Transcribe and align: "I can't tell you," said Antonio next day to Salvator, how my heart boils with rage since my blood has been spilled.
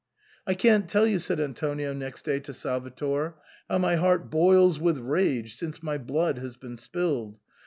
"I 0.47 0.55
can't 0.55 0.87
tell 0.89 1.05
you," 1.05 1.19
said 1.19 1.39
Antonio 1.39 1.93
next 1.93 2.25
day 2.25 2.39
to 2.39 2.53
Salvator, 2.55 3.35
how 3.69 3.77
my 3.77 3.97
heart 3.97 4.31
boils 4.31 4.79
with 4.79 4.97
rage 4.97 5.55
since 5.57 5.83
my 5.83 5.99
blood 5.99 6.39
has 6.39 6.57
been 6.57 6.77
spilled. 6.77 7.37